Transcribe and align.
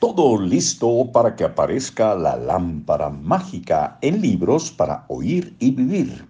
Todo 0.00 0.40
listo 0.40 1.12
para 1.12 1.36
que 1.36 1.44
aparezca 1.44 2.14
la 2.14 2.34
lámpara 2.34 3.10
mágica 3.10 3.98
en 4.00 4.22
libros 4.22 4.70
para 4.70 5.04
oír 5.08 5.54
y 5.58 5.72
vivir. 5.72 6.26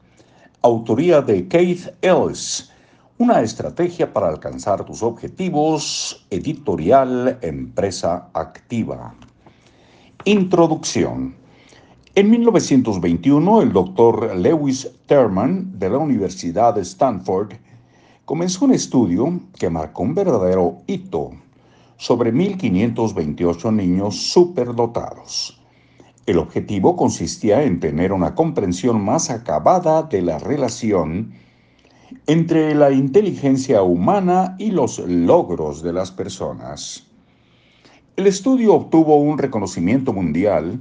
Autoría 0.62 1.22
de 1.22 1.46
Keith 1.46 1.86
Ellis. 2.02 2.68
Una 3.18 3.42
estrategia 3.42 4.12
para 4.12 4.28
alcanzar 4.28 4.84
tus 4.84 5.04
objetivos. 5.04 6.26
Editorial 6.30 7.38
Empresa 7.42 8.28
Activa. 8.34 9.14
Introducción. 10.24 11.36
En 12.16 12.28
1921, 12.28 13.62
el 13.62 13.72
doctor 13.72 14.34
Lewis 14.34 14.90
Terman 15.06 15.78
de 15.78 15.90
la 15.90 15.98
Universidad 15.98 16.74
de 16.74 16.80
Stanford 16.80 17.52
comenzó 18.24 18.64
un 18.64 18.72
estudio 18.72 19.38
que 19.56 19.70
marcó 19.70 20.02
un 20.02 20.16
verdadero 20.16 20.78
hito 20.88 21.30
sobre 22.00 22.32
1.528 22.32 23.74
niños 23.74 24.16
superdotados. 24.16 25.60
El 26.24 26.38
objetivo 26.38 26.96
consistía 26.96 27.62
en 27.62 27.78
tener 27.78 28.14
una 28.14 28.34
comprensión 28.34 29.04
más 29.04 29.28
acabada 29.28 30.04
de 30.04 30.22
la 30.22 30.38
relación 30.38 31.34
entre 32.26 32.74
la 32.74 32.90
inteligencia 32.90 33.82
humana 33.82 34.56
y 34.58 34.70
los 34.70 34.98
logros 35.00 35.82
de 35.82 35.92
las 35.92 36.10
personas. 36.10 37.06
El 38.16 38.26
estudio 38.26 38.72
obtuvo 38.72 39.16
un 39.16 39.36
reconocimiento 39.36 40.14
mundial 40.14 40.80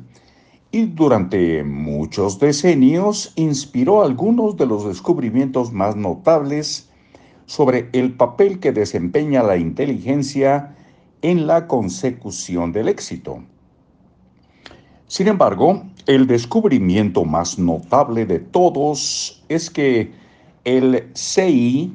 y 0.72 0.83
durante 0.86 1.66
muchos 1.66 2.39
decenios 2.39 3.33
inspiró 3.36 4.03
algunos 4.03 4.55
de 4.55 4.67
los 4.67 4.86
descubrimientos 4.86 5.73
más 5.73 5.97
notables 5.97 6.89
sobre 7.45 7.89
el 7.91 8.13
papel 8.13 8.61
que 8.61 8.72
desempeña 8.72 9.44
la 9.44 9.58
inteligencia 9.58 10.77
en 11.22 11.48
la 11.48 11.68
consecución 11.68 12.72
del 12.72 12.88
éxito. 12.88 13.44
Sin 15.08 15.28
embargo, 15.28 15.84
el 16.06 16.28
descubrimiento 16.28 17.26
más 17.26 17.58
notable 17.58 18.26
de 18.26 18.39
todos 18.39 19.44
es 19.50 19.70
que 19.70 20.11
el 20.64 21.09
CI 21.16 21.92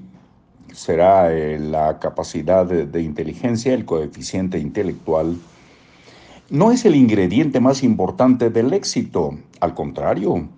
será 0.73 1.33
eh, 1.33 1.59
la 1.59 1.99
capacidad 2.01 2.67
de, 2.67 3.03
inteligencia, 3.03 3.73
el 3.73 3.85
coeficiente 3.85 4.59
intelectual, 4.59 5.39
no 6.51 6.73
es 6.73 6.85
el 6.85 6.97
ingrediente 6.97 7.61
más 7.61 7.83
importante 7.83 8.51
del 8.51 8.73
éxito. 8.73 9.39
Al 9.61 9.75
contrario, 9.75 10.49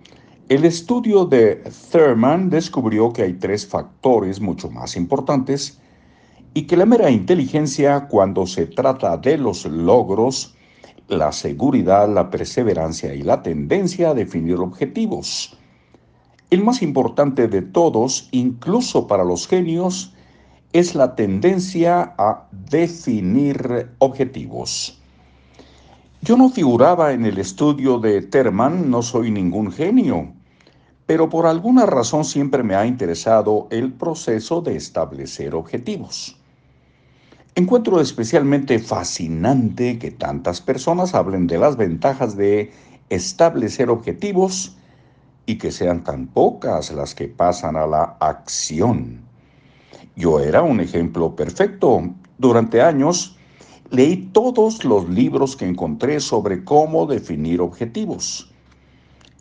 el 0.49 0.65
estudio 0.65 1.25
de 1.25 1.63
Thurman 1.91 2.49
descubrió 2.49 3.13
que 3.13 3.23
hay 3.23 3.33
tres 3.33 3.67
factores 3.67 4.41
mucho 4.41 4.69
más 4.69 4.95
importantes 4.95 5.79
y 6.57 6.63
que 6.63 6.75
la 6.75 6.87
mera 6.87 7.11
inteligencia 7.11 8.07
cuando 8.07 8.47
se 8.47 8.65
trata 8.65 9.15
de 9.15 9.37
los 9.37 9.63
logros, 9.67 10.55
la 11.07 11.31
seguridad, 11.31 12.11
la 12.11 12.31
perseverancia 12.31 13.13
y 13.13 13.21
la 13.21 13.43
tendencia 13.43 14.09
a 14.09 14.13
definir 14.15 14.55
objetivos. 14.55 15.55
El 16.49 16.63
más 16.63 16.81
importante 16.81 17.47
de 17.47 17.61
todos, 17.61 18.27
incluso 18.31 19.05
para 19.05 19.23
los 19.23 19.47
genios, 19.47 20.15
es 20.73 20.95
la 20.95 21.13
tendencia 21.13 22.15
a 22.17 22.47
definir 22.51 23.91
objetivos. 23.99 24.99
Yo 26.23 26.37
no 26.37 26.49
figuraba 26.49 27.13
en 27.13 27.27
el 27.27 27.37
estudio 27.37 27.99
de 27.99 28.23
Terman, 28.23 28.89
no 28.89 29.03
soy 29.03 29.29
ningún 29.29 29.71
genio, 29.71 30.33
pero 31.05 31.29
por 31.29 31.45
alguna 31.45 31.85
razón 31.85 32.25
siempre 32.25 32.63
me 32.63 32.73
ha 32.73 32.87
interesado 32.87 33.67
el 33.69 33.93
proceso 33.93 34.61
de 34.61 34.75
establecer 34.75 35.53
objetivos. 35.53 36.35
Encuentro 37.57 37.99
especialmente 37.99 38.77
fascinante 38.77 39.97
que 39.97 40.11
tantas 40.11 40.61
personas 40.61 41.15
hablen 41.15 41.47
de 41.47 41.57
las 41.57 41.75
ventajas 41.75 42.37
de 42.37 42.71
establecer 43.09 43.89
objetivos 43.89 44.77
y 45.47 45.57
que 45.57 45.71
sean 45.71 46.03
tan 46.03 46.27
pocas 46.27 46.91
las 46.91 47.15
que 47.15 47.27
pasan 47.27 47.75
a 47.75 47.87
la 47.87 48.15
acción. 48.19 49.21
Yo 50.15 50.39
era 50.39 50.61
un 50.61 50.81
ejemplo 50.81 51.35
perfecto. 51.35 52.03
Durante 52.37 52.83
años 52.83 53.35
leí 53.89 54.29
todos 54.31 54.85
los 54.85 55.09
libros 55.09 55.55
que 55.55 55.65
encontré 55.65 56.19
sobre 56.19 56.63
cómo 56.63 57.07
definir 57.07 57.59
objetivos. 57.59 58.53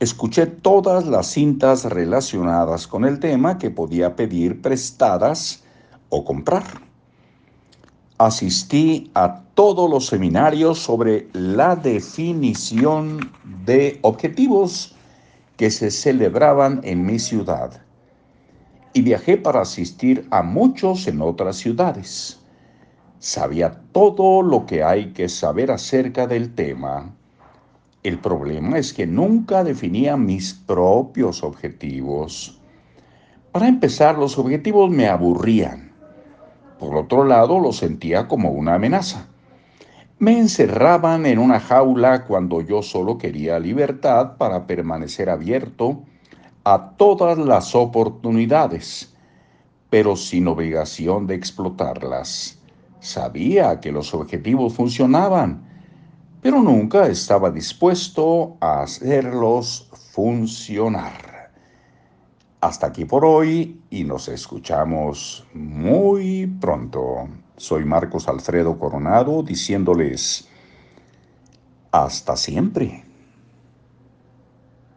Escuché 0.01 0.47
todas 0.47 1.05
las 1.05 1.27
cintas 1.27 1.85
relacionadas 1.85 2.87
con 2.87 3.05
el 3.05 3.21
tema 3.21 3.59
que 3.59 3.69
podía 3.69 4.17
pedir 4.17 4.63
prestadas 4.63 5.65
o 6.09 6.25
comprar 6.25 6.86
asistí 8.19 9.11
a 9.15 9.43
todos 9.55 9.91
los 9.91 10.07
seminarios 10.07 10.79
sobre 10.79 11.29
la 11.33 11.77
definición 11.77 13.33
de 13.65 13.99
objetivos 14.03 14.95
que 15.57 15.71
se 15.71 15.91
celebraban 15.91 16.81
en 16.85 17.05
mi 17.05 17.19
ciudad. 17.19 17.83
Y 18.93 19.03
viajé 19.03 19.37
para 19.37 19.63
asistir 19.63 20.27
a 20.31 20.43
muchos 20.43 21.07
en 21.07 21.21
otras 21.21 21.57
ciudades. 21.57 22.41
Sabía 23.19 23.81
todo 23.93 24.43
lo 24.43 24.67
que 24.67 24.83
hay 24.83 25.13
que 25.13 25.29
saber 25.29 25.71
acerca 25.71 26.27
del 26.27 26.55
tema. 26.55 27.15
El 28.03 28.19
problema 28.19 28.79
es 28.79 28.93
que 28.93 29.07
nunca 29.07 29.65
definía 29.65 30.17
mis 30.17 30.55
propios 30.55 31.43
objetivos. 31.43 32.61
Para 33.53 33.69
empezar, 33.69 34.19
los 34.19 34.39
objetivos 34.39 34.91
me 34.91 35.09
aburrían 35.09 35.86
por 36.79 36.97
otro 36.97 37.25
lado, 37.25 37.59
lo 37.59 37.73
sentía 37.73 38.29
como 38.29 38.51
una 38.51 38.75
amenaza. 38.75 39.27
Me 40.19 40.39
encerraban 40.39 41.27
en 41.27 41.39
una 41.39 41.61
jaula 41.61 42.25
cuando 42.25 42.63
yo 42.63 42.83
solo 42.83 43.19
quería 43.19 43.59
libertad 43.59 44.37
para 44.39 44.67
permanecer 44.67 45.29
abierto 45.29 46.03
a 46.65 46.93
todas 46.97 47.39
las 47.39 47.75
oportunidades, 47.75 49.15
pero 49.91 50.17
sin 50.17 50.49
obligación 50.49 51.27
de 51.27 51.35
explotarlas. 51.35 52.59
Sabía 53.01 53.79
que 53.81 53.93
los 53.93 54.15
objetivos 54.15 54.75
funcionaban, 54.75 55.63
pero 56.41 56.63
nunca 56.63 57.07
estaba 57.07 57.51
dispuesto 57.51 58.57
a 58.61 58.83
hacerlos 58.83 59.89
funcionar. 60.13 61.36
Hasta 62.67 62.89
aquí 62.89 63.05
por 63.05 63.25
hoy 63.25 63.81
y 63.91 64.03
nos 64.03 64.27
escuchamos 64.27 65.47
muy 65.55 66.49
pronto. 66.61 67.29
Soy 67.57 67.85
Marcos 67.85 68.27
Alfredo 68.27 68.77
Coronado 68.77 69.45
diciéndoles 69.45 70.49
hasta 71.93 72.37
siempre. 72.37 73.06